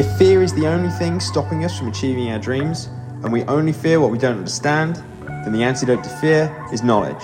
[0.00, 2.88] If fear is the only thing stopping us from achieving our dreams,
[3.22, 7.22] and we only fear what we don't understand, then the antidote to fear is knowledge.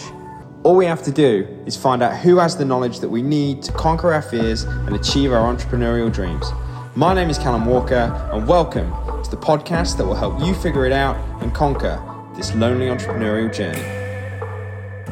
[0.63, 3.63] All we have to do is find out who has the knowledge that we need
[3.63, 6.51] to conquer our fears and achieve our entrepreneurial dreams.
[6.95, 8.91] My name is Callum Walker, and welcome
[9.25, 11.99] to the podcast that will help you figure it out and conquer
[12.37, 13.81] this lonely entrepreneurial journey.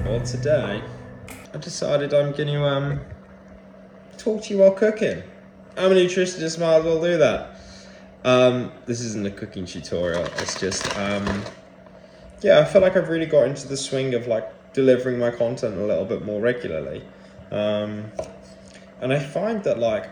[0.05, 0.83] Well, today
[1.55, 3.01] I decided I'm going to um,
[4.19, 5.23] talk to you while cooking.
[5.79, 7.54] I'm a nutritionist, might as well do that.
[8.25, 10.25] Um, this isn't a cooking tutorial.
[10.39, 11.45] It's just, um,
[12.43, 15.77] yeah, I feel like I've really got into the swing of like delivering my content
[15.77, 17.03] a little bit more regularly.
[17.51, 18.11] Um,
[19.01, 20.09] and I find that like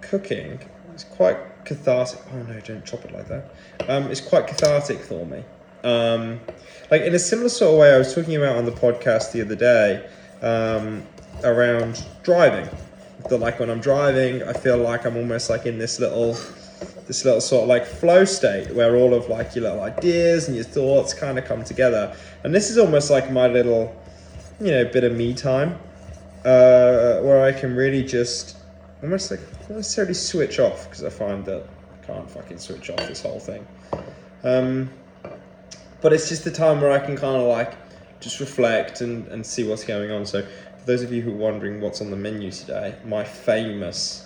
[0.00, 0.58] cooking
[0.94, 2.20] is quite cathartic.
[2.32, 3.54] Oh no, don't chop it like that.
[3.88, 5.44] Um, it's quite cathartic for me.
[5.84, 6.40] Um,
[6.90, 9.42] like in a similar sort of way, I was talking about on the podcast the
[9.42, 10.08] other day
[10.42, 11.02] um,
[11.44, 12.68] around driving.
[13.28, 16.36] That like when I'm driving, I feel like I'm almost like in this little,
[17.06, 20.56] this little sort of like flow state where all of like your little ideas and
[20.56, 22.14] your thoughts kind of come together.
[22.44, 23.94] And this is almost like my little,
[24.60, 25.78] you know, bit of me time,
[26.44, 28.56] uh, where I can really just
[29.02, 32.98] almost like not necessarily switch off because I find that I can't fucking switch off
[33.08, 33.66] this whole thing.
[34.42, 34.90] Um,
[36.00, 37.74] but it's just the time where I can kind of like
[38.20, 40.26] just reflect and, and see what's going on.
[40.26, 44.25] So, for those of you who are wondering what's on the menu today, my famous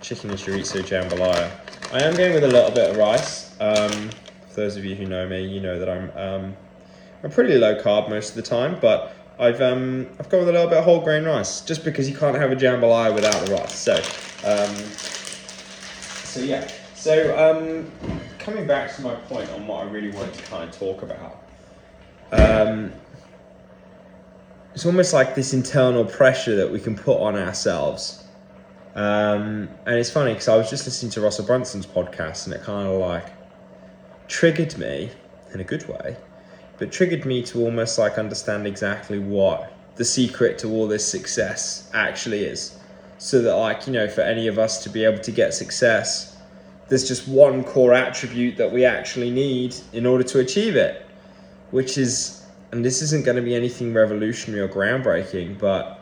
[0.00, 1.50] chicken and chorizo jambalaya.
[1.92, 3.54] I am going with a little bit of rice.
[3.60, 4.10] Um,
[4.48, 6.56] for those of you who know me, you know that I'm um,
[7.22, 10.52] I'm pretty low carb most of the time, but I've um, I've gone with a
[10.52, 13.52] little bit of whole grain rice just because you can't have a jambalaya without the
[13.52, 13.74] rice.
[13.78, 13.94] So,
[14.44, 14.74] um,
[16.24, 16.70] so yeah.
[16.94, 17.90] So um,
[18.38, 21.42] coming back to my point on what I really wanted to kind of talk about,
[22.32, 22.92] um,
[24.74, 28.24] it's almost like this internal pressure that we can put on ourselves.
[28.94, 32.62] Um, and it's funny because I was just listening to Russell Brunson's podcast and it
[32.62, 33.26] kind of like
[34.28, 35.10] triggered me
[35.54, 36.16] in a good way,
[36.78, 41.90] but triggered me to almost like understand exactly what the secret to all this success
[41.94, 42.78] actually is.
[43.18, 46.38] So that, like, you know, for any of us to be able to get success,
[46.88, 51.06] there's just one core attribute that we actually need in order to achieve it,
[51.70, 56.00] which is, and this isn't going to be anything revolutionary or groundbreaking, but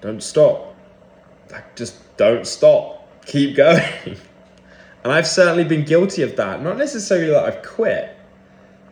[0.00, 0.67] don't stop.
[1.50, 3.08] Like, just don't stop.
[3.26, 3.82] Keep going.
[5.04, 6.62] and I've certainly been guilty of that.
[6.62, 8.16] Not necessarily that I've quit,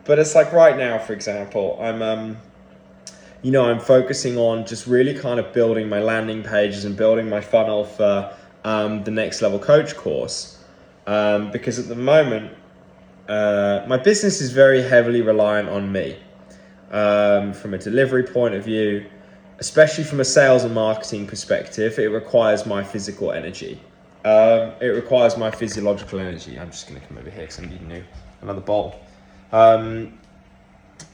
[0.05, 2.37] but it's like right now, for example, I'm, um,
[3.41, 7.29] you know, I'm focusing on just really kind of building my landing pages and building
[7.29, 10.57] my funnel for um, the next level coach course
[11.07, 12.51] um, because at the moment
[13.27, 16.17] uh, my business is very heavily reliant on me
[16.91, 19.05] um, from a delivery point of view
[19.59, 23.79] especially from a sales and marketing perspective it requires my physical energy.
[24.25, 26.59] Um, it requires my physiological energy.
[26.59, 28.03] I'm just going to come over here because i'm needing
[28.41, 28.99] another bowl.
[29.51, 30.17] Um,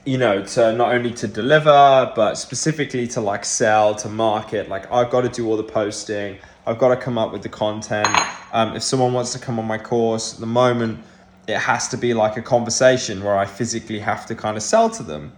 [0.04, 4.90] you know to not only to deliver but specifically to like sell to market like
[4.90, 6.38] i've got to do all the posting.
[6.66, 8.08] I've got to come up with the content.
[8.50, 11.00] Um, if someone wants to come on my course at the moment
[11.46, 14.88] it has to be like a conversation where i physically have to kind of sell
[14.90, 15.32] to them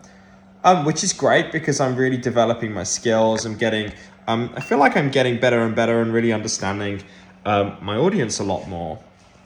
[0.65, 3.93] um, which is great because i'm really developing my skills i'm getting
[4.29, 7.03] um, i feel like i'm getting better and better and really understanding
[7.45, 8.99] um, my audience a lot more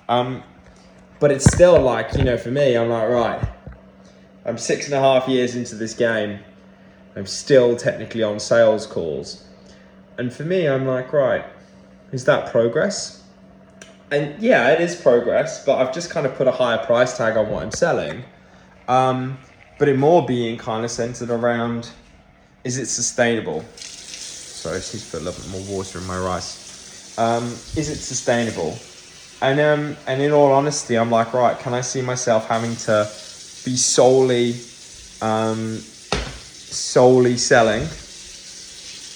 [0.09, 0.43] um,
[1.19, 3.48] but it's still like you know for me i'm like right
[4.44, 6.41] I'm six and a half years into this game.
[7.15, 9.44] I'm still technically on sales calls.
[10.19, 11.44] And for me, I'm like, right,
[12.12, 13.22] is that progress?
[14.10, 17.37] And yeah, it is progress, but I've just kind of put a higher price tag
[17.37, 18.25] on what I'm selling.
[18.88, 19.38] Um,
[19.81, 21.91] but it more being kind of centered around
[22.63, 23.63] is it sustainable?
[23.75, 27.19] Sorry, I just put a little bit more water in my rice.
[27.19, 28.79] Um, is it sustainable?
[29.43, 33.11] And um, and in all honesty, I'm like, right, can I see myself having to
[33.65, 34.53] be solely
[35.23, 35.79] um,
[36.71, 37.83] solely selling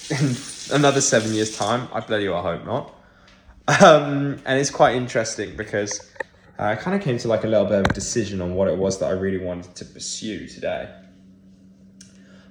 [0.09, 0.35] in
[0.71, 2.93] another seven years time i bloody well hope not
[3.81, 6.11] um, and it's quite interesting because
[6.59, 8.67] uh, i kind of came to like a little bit of a decision on what
[8.67, 10.89] it was that i really wanted to pursue today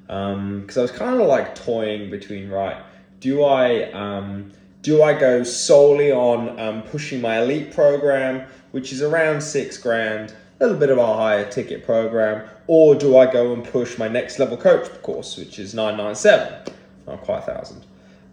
[0.07, 2.83] because um, i was kind of like toying between right
[3.21, 4.51] do i um,
[4.83, 10.35] do i go solely on um, pushing my elite program which is around six grand
[10.61, 14.09] a little bit of a higher ticket program, or do I go and push my
[14.09, 16.73] next level coach course, which is 997,
[17.07, 17.85] not quite a thousand.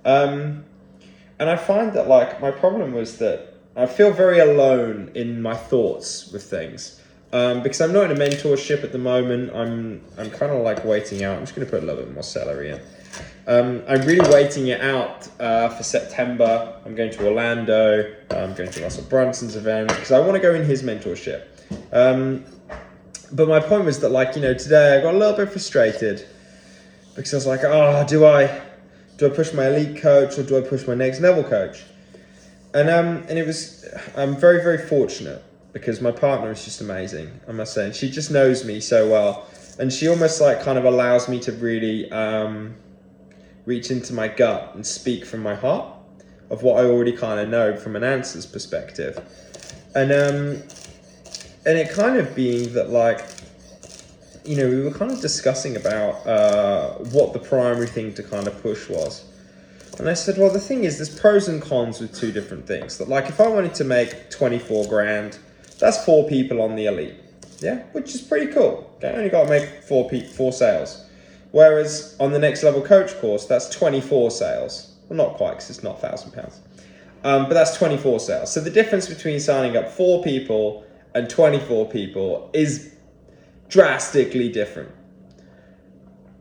[0.05, 0.65] Um,
[1.39, 5.55] and I find that like my problem was that I feel very alone in my
[5.55, 6.99] thoughts with things.
[7.33, 9.55] Um, because I'm not in a mentorship at the moment.
[9.55, 11.37] I'm I'm kind of like waiting out.
[11.37, 12.81] I'm just going to put a little bit more celery in.
[13.47, 16.79] Um, I'm really waiting it out uh, for September.
[16.85, 18.13] I'm going to Orlando.
[18.29, 21.45] I'm going to Russell Brunson's event because I want to go in his mentorship.
[21.93, 22.43] Um,
[23.31, 26.27] but my point was that, like, you know, today I got a little bit frustrated
[27.15, 28.61] because I was like, oh, do I
[29.17, 31.83] do I push my elite coach or do I push my next level coach?
[32.73, 33.85] And um, and it was
[34.15, 37.39] I'm very very fortunate because my partner is just amazing.
[37.47, 39.47] I must say, and she just knows me so well,
[39.79, 42.75] and she almost like kind of allows me to really um,
[43.65, 45.93] reach into my gut and speak from my heart
[46.49, 49.17] of what I already kind of know from an answers perspective.
[49.95, 50.63] And um
[51.65, 53.25] and it kind of being that like
[54.43, 58.47] you know, we were kind of discussing about uh, what the primary thing to kind
[58.47, 59.23] of push was.
[59.99, 62.97] And I said, well, the thing is, there's pros and cons with two different things.
[62.97, 65.37] That, like, if I wanted to make 24 grand,
[65.79, 67.15] that's four people on the elite.
[67.59, 68.91] Yeah, which is pretty cool.
[68.97, 71.05] Okay, only got to make four pe- four sales.
[71.51, 74.95] Whereas on the next level coach course, that's 24 sales.
[75.09, 76.61] Well, not quite because it's not thousand pounds,
[77.23, 78.51] um, but that's 24 sales.
[78.51, 82.95] So the difference between signing up four people and 24 people is
[83.67, 84.91] drastically different.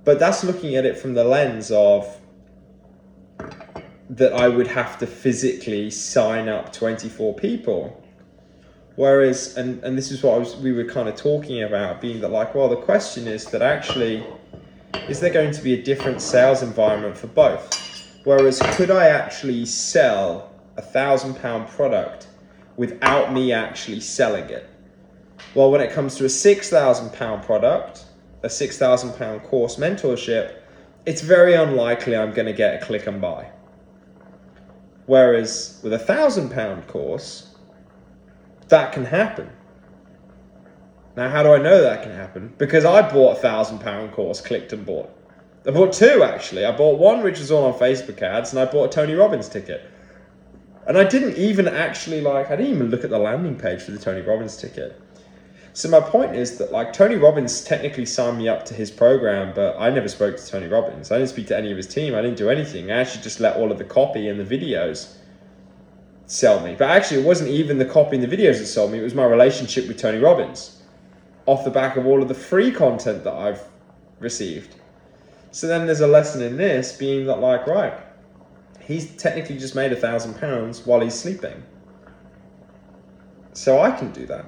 [0.05, 2.20] But that's looking at it from the lens of
[4.11, 8.05] that I would have to physically sign up 24 people.
[8.97, 12.29] Whereas, and, and this is what was, we were kind of talking about, being that
[12.29, 14.27] like, well, the question is that actually
[15.09, 17.77] is there going to be a different sales environment for both?
[18.25, 22.27] Whereas, could I actually sell a thousand pound product
[22.77, 24.69] without me actually selling it?
[25.55, 28.07] Well, when it comes to a six thousand pound product,
[28.43, 30.57] a six thousand pound course mentorship,
[31.07, 33.51] it's very unlikely I'm going to get a click and buy.
[35.11, 37.53] Whereas with a thousand pound course,
[38.69, 39.51] that can happen.
[41.17, 42.55] Now, how do I know that can happen?
[42.59, 45.11] Because I bought a thousand pound course, clicked and bought.
[45.67, 46.65] I bought two actually.
[46.65, 49.49] I bought one which was all on Facebook ads, and I bought a Tony Robbins
[49.49, 49.91] ticket.
[50.87, 52.53] And I didn't even actually like.
[52.53, 54.97] I didn't even look at the landing page for the Tony Robbins ticket.
[55.73, 59.53] So my point is that like Tony Robbins technically signed me up to his program,
[59.55, 61.13] but I never spoke to Tony Robbins.
[61.13, 62.15] I didn't speak to any of his team.
[62.15, 62.91] I didn't do anything.
[62.91, 65.17] I actually just let all of the copy and the videos
[66.27, 66.75] sell me.
[66.77, 68.99] But actually, it wasn't even the copy and the videos that sold me.
[68.99, 70.83] It was my relationship with Tony Robbins
[71.47, 73.63] off the back of all of the free content that I've
[74.19, 74.77] received.
[75.53, 77.95] So then there's a lesson in this being that, like, right,
[78.81, 81.63] he's technically just made a thousand pounds while he's sleeping.
[83.53, 84.47] So I can do that.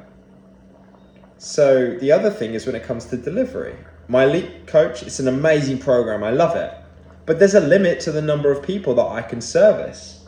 [1.43, 3.75] So the other thing is when it comes to delivery.
[4.07, 6.23] My elite coach, it's an amazing program.
[6.23, 6.73] I love it.
[7.27, 10.25] But there's a limit to the number of people that I can service.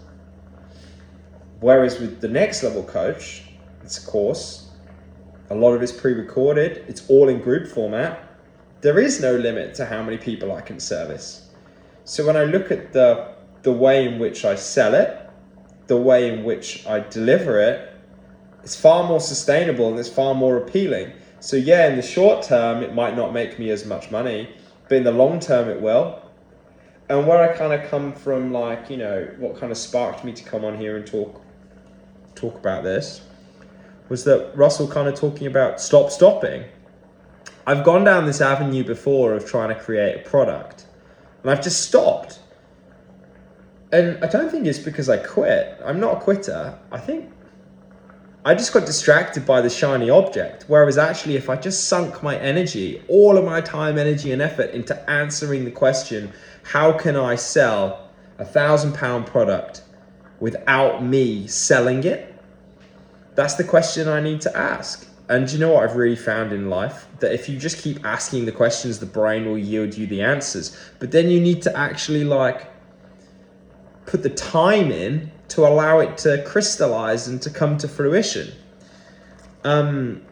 [1.60, 3.44] Whereas with the next level coach,
[3.84, 4.72] it's a course,
[5.50, 6.84] a lot of it's pre-recorded.
[6.88, 8.28] It's all in group format.
[8.80, 11.48] There is no limit to how many people I can service.
[12.02, 15.16] So when I look at the the way in which I sell it,
[15.86, 17.93] the way in which I deliver it,
[18.64, 21.12] it's far more sustainable and it's far more appealing.
[21.38, 24.48] So yeah, in the short term, it might not make me as much money,
[24.88, 26.22] but in the long term, it will.
[27.10, 30.32] And where I kind of come from, like you know, what kind of sparked me
[30.32, 31.42] to come on here and talk
[32.34, 33.20] talk about this
[34.08, 36.64] was that Russell kind of talking about stop stopping.
[37.66, 40.86] I've gone down this avenue before of trying to create a product,
[41.42, 42.38] and I've just stopped.
[43.92, 45.78] And I don't think it's because I quit.
[45.84, 46.78] I'm not a quitter.
[46.90, 47.30] I think
[48.46, 50.66] I just got distracted by the shiny object.
[50.68, 54.70] Whereas actually, if I just sunk my energy, all of my time, energy, and effort
[54.72, 56.30] into answering the question,
[56.62, 59.82] how can I sell a thousand pound product
[60.40, 62.34] without me selling it?
[63.34, 65.08] That's the question I need to ask.
[65.30, 67.06] And you know what I've really found in life?
[67.20, 70.76] That if you just keep asking the questions, the brain will yield you the answers.
[70.98, 72.70] But then you need to actually like
[74.04, 78.52] put the time in to allow it to crystallize and to come to fruition.
[79.62, 80.22] Um,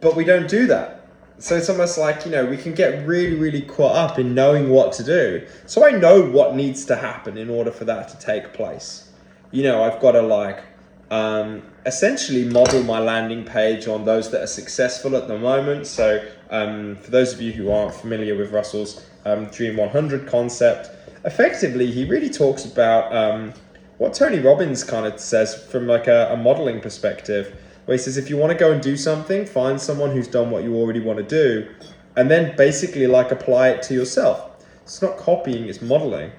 [0.00, 1.08] but we don't do that.
[1.38, 4.70] So it's almost like, you know, we can get really, really caught up in knowing
[4.70, 5.46] what to do.
[5.66, 9.10] So I know what needs to happen in order for that to take place.
[9.50, 10.62] You know, I've got to like
[11.10, 15.86] um, essentially model my landing page on those that are successful at the moment.
[15.86, 20.90] So, um, for those of you who aren't familiar with Russell's um, Dream 100 concept,
[21.24, 23.52] effectively, he really talks about um,
[23.98, 28.16] what Tony Robbins kind of says from like a, a modeling perspective, where he says
[28.16, 31.00] if you want to go and do something, find someone who's done what you already
[31.00, 31.68] want to do,
[32.16, 34.50] and then basically like apply it to yourself.
[34.82, 36.32] It's not copying; it's modeling.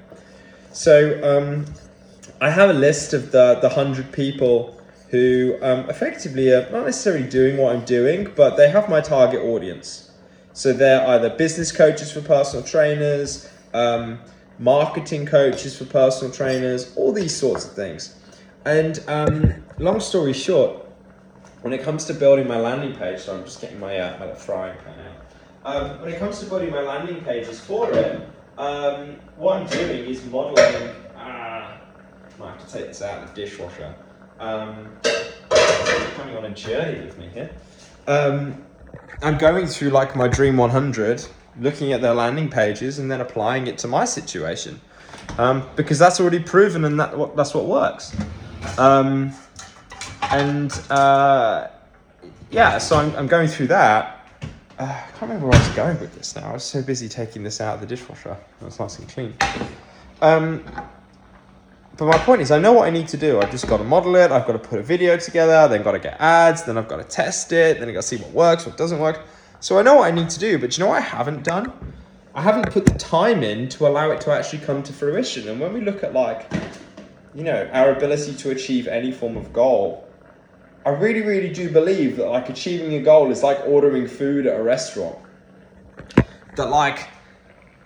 [0.71, 1.65] So um,
[2.41, 7.27] I have a list of the the hundred people who um, effectively are not necessarily
[7.27, 10.11] doing what I'm doing, but they have my target audience.
[10.53, 14.19] So they're either business coaches for personal trainers, um,
[14.59, 18.15] marketing coaches for personal trainers, all these sorts of things.
[18.65, 20.87] And um, long story short,
[21.61, 24.33] when it comes to building my landing page, so I'm just getting my, uh, my
[24.33, 25.25] frying pan out.
[25.65, 28.21] Um, when it comes to building my landing pages for it,
[28.57, 30.95] um, what I'm doing is modeling.
[31.17, 31.81] Ah,
[32.39, 33.93] might have to take this out of the dishwasher.
[34.39, 34.89] Um,
[36.15, 37.49] coming on a journey with me here.
[38.07, 38.63] Um,
[39.21, 41.25] I'm going through like my Dream 100,
[41.59, 44.79] looking at their landing pages and then applying it to my situation,
[45.37, 48.15] um, because that's already proven and that that's what works.
[48.77, 49.31] Um,
[50.31, 51.67] and uh,
[52.51, 54.27] yeah, so I'm, I'm going through that.
[54.77, 56.49] Uh, I can't remember where I was going with this now.
[56.49, 58.37] I was so busy taking this out of the dishwasher.
[58.61, 59.33] It was nice and clean.
[60.21, 60.63] Um,
[61.97, 63.39] but my point is, I know what I need to do.
[63.39, 64.31] I've just got to model it.
[64.31, 65.67] I've got to put a video together.
[65.69, 66.63] Then got to get ads.
[66.63, 67.79] Then I've got to test it.
[67.79, 69.21] Then I've got to see what works, what doesn't work.
[69.65, 70.59] So I know what I need to do.
[70.59, 71.73] But you know what I haven't done?
[72.35, 75.47] I haven't put the time in to allow it to actually come to fruition.
[75.47, 76.53] And when we look at like,
[77.33, 80.07] you know, our ability to achieve any form of goal,
[80.85, 84.59] I really, really do believe that like achieving a goal is like ordering food at
[84.59, 85.17] a restaurant.
[86.57, 87.09] That like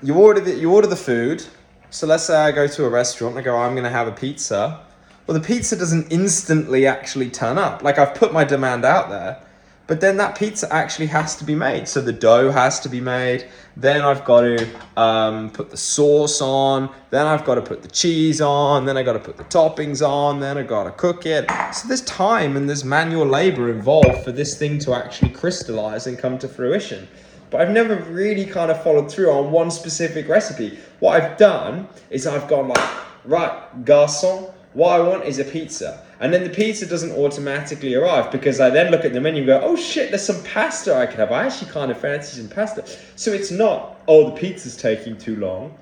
[0.03, 1.45] you order the you order the food.
[1.91, 4.11] So let's say I go to a restaurant and I go, I'm gonna have a
[4.11, 4.85] pizza.
[5.27, 7.83] Well, the pizza doesn't instantly actually turn up.
[7.83, 9.41] Like I've put my demand out there,
[9.89, 11.87] but then that pizza actually has to be made.
[11.87, 13.47] So the dough has to be made.
[13.75, 16.93] Then I've got to um, put the sauce on.
[17.09, 18.85] Then I've got to put the cheese on.
[18.85, 20.41] Then I got to put the toppings on.
[20.41, 21.49] Then I got to cook it.
[21.73, 26.19] So there's time and there's manual labor involved for this thing to actually crystallize and
[26.19, 27.07] come to fruition.
[27.49, 30.77] But I've never really kind of followed through on one specific recipe.
[30.99, 32.89] What I've done is I've gone like,
[33.25, 36.05] right, garçon, what I want is a pizza.
[36.19, 39.47] And then the pizza doesn't automatically arrive because I then look at the menu and
[39.47, 41.31] go, oh shit, there's some pasta I could have.
[41.31, 42.85] I actually kind of fancy some pasta.
[43.15, 45.77] So it's not, oh, the pizza's taking too long.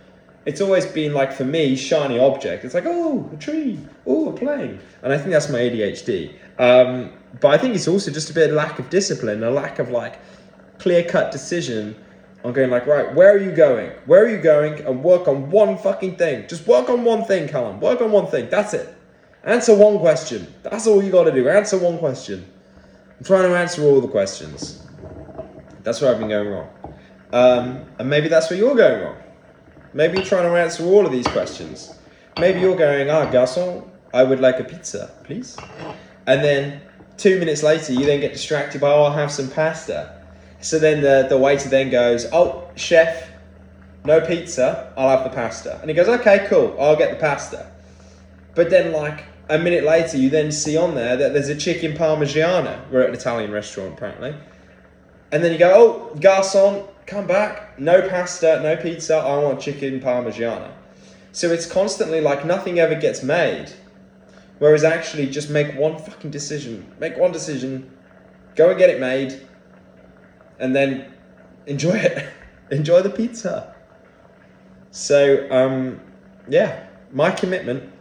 [0.46, 2.64] It's always been like, for me, shiny object.
[2.66, 4.80] It's like, oh, a tree, oh, a plane.
[5.02, 6.36] And I think that's my ADHD.
[6.60, 9.80] Um, but I think it's also just a bit of lack of discipline, a lack
[9.80, 10.20] of like
[10.78, 11.96] clear cut decision
[12.44, 13.90] on going like, right, where are you going?
[14.06, 14.86] Where are you going?
[14.86, 16.48] And work on one fucking thing.
[16.48, 17.80] Just work on one thing, Callum.
[17.80, 18.50] Work on one thing.
[18.50, 18.97] That's it.
[19.48, 20.46] Answer one question.
[20.62, 21.48] That's all you got to do.
[21.48, 22.46] Answer one question.
[23.18, 24.86] I'm trying to answer all the questions.
[25.84, 26.70] That's where I've been going wrong.
[27.32, 29.16] Um, and maybe that's where you're going wrong.
[29.94, 31.98] Maybe you're trying to answer all of these questions.
[32.38, 35.56] Maybe you're going, ah, garçon, I would like a pizza, please.
[36.28, 36.82] And then
[37.16, 40.26] two minutes later, you then get distracted by, oh, I'll have some pasta.
[40.60, 43.30] So then the, the waiter then goes, oh, chef,
[44.04, 45.80] no pizza, I'll have the pasta.
[45.80, 47.72] And he goes, okay, cool, I'll get the pasta.
[48.54, 51.94] But then, like, a minute later, you then see on there that there's a chicken
[51.94, 52.90] parmigiana.
[52.92, 54.36] We're at an Italian restaurant, apparently.
[55.32, 57.80] And then you go, oh, garçon, come back.
[57.80, 59.16] No pasta, no pizza.
[59.16, 60.72] I want chicken parmigiana.
[61.32, 63.72] So it's constantly like nothing ever gets made.
[64.60, 66.92] Whereas actually, just make one fucking decision.
[67.00, 67.92] Make one decision.
[68.56, 69.48] Go and get it made.
[70.60, 71.14] And then
[71.68, 72.28] enjoy it.
[72.72, 73.76] enjoy the pizza.
[74.92, 76.02] So, um,
[76.50, 77.94] yeah, my commitment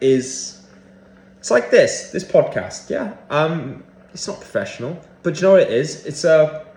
[0.00, 0.62] is
[1.38, 3.16] it's like this this podcast yeah?
[3.30, 6.06] Um it's not professional but you know what it is?
[6.06, 6.68] It's a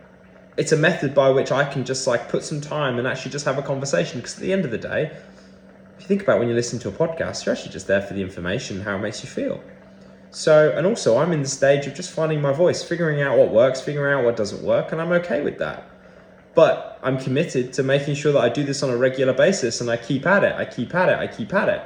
[0.57, 3.45] it's a method by which i can just like put some time and actually just
[3.45, 6.47] have a conversation because at the end of the day if you think about when
[6.49, 9.23] you listen to a podcast you're actually just there for the information how it makes
[9.23, 9.63] you feel.
[10.29, 13.51] So and also i'm in the stage of just finding my voice figuring out what
[13.51, 15.89] works figuring out what doesn't work and i'm okay with that.
[16.53, 19.89] But i'm committed to making sure that i do this on a regular basis and
[19.89, 21.81] i keep at it i keep at it i keep at it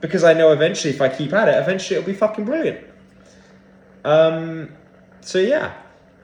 [0.00, 2.86] because I know eventually if I keep at it, eventually it'll be fucking brilliant.
[4.04, 4.72] Um,
[5.20, 5.74] so yeah,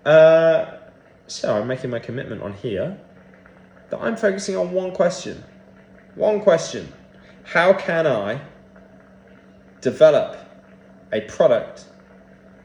[0.04, 0.78] uh,
[1.26, 2.98] so I'm making my commitment on here
[3.90, 5.42] that I'm focusing on one question.
[6.14, 6.92] One question:
[7.44, 8.40] How can I
[9.80, 10.38] develop
[11.12, 11.84] a product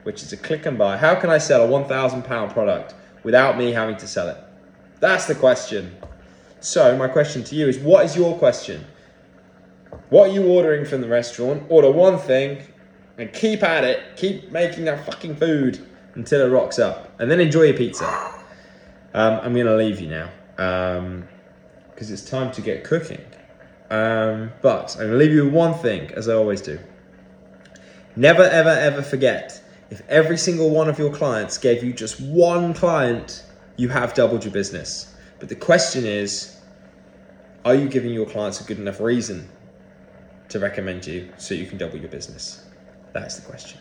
[0.03, 0.97] which is a click and buy?
[0.97, 4.37] How can I sell a one thousand pound product without me having to sell it?
[5.01, 5.97] That's the question.
[6.61, 8.85] So my question to you is: What is your question?
[10.09, 11.63] What are you ordering from the restaurant?
[11.69, 12.61] Order one thing
[13.17, 14.17] and keep at it.
[14.17, 17.13] Keep making that fucking food until it rocks up.
[17.19, 18.05] And then enjoy your pizza.
[19.13, 20.99] Um, I'm going to leave you now because
[22.09, 23.21] um, it's time to get cooking.
[23.89, 26.79] Um, but I'm going to leave you with one thing, as I always do.
[28.15, 32.73] Never, ever, ever forget if every single one of your clients gave you just one
[32.73, 33.43] client,
[33.75, 35.13] you have doubled your business.
[35.39, 36.57] But the question is,
[37.65, 39.49] are you giving your clients a good enough reason
[40.51, 42.69] to recommend you so you can double your business?
[43.13, 43.79] That's the question.